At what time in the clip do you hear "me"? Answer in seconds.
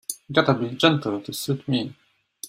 1.67-1.93